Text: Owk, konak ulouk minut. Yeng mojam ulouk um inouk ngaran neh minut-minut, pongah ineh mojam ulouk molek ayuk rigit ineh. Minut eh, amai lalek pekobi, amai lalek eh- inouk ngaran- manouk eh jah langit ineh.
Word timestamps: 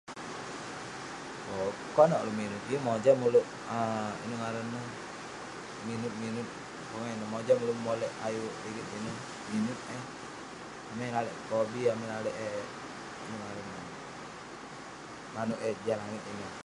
Owk, 1.59 1.75
konak 1.95 2.21
ulouk 2.23 2.37
minut. 2.41 2.63
Yeng 2.71 2.83
mojam 2.87 3.17
ulouk 3.27 3.47
um 3.75 4.11
inouk 4.23 4.39
ngaran 4.41 4.67
neh 4.73 4.87
minut-minut, 5.87 6.47
pongah 6.89 7.13
ineh 7.15 7.29
mojam 7.33 7.57
ulouk 7.63 7.79
molek 7.85 8.11
ayuk 8.27 8.53
rigit 8.63 8.87
ineh. 8.97 9.17
Minut 9.51 9.79
eh, 9.95 10.03
amai 10.91 11.13
lalek 11.15 11.35
pekobi, 11.39 11.81
amai 11.91 12.09
lalek 12.13 12.35
eh- 12.47 12.69
inouk 13.25 13.39
ngaran- 13.41 13.95
manouk 15.33 15.59
eh 15.67 15.75
jah 15.85 15.97
langit 16.01 16.23
ineh. 16.33 16.51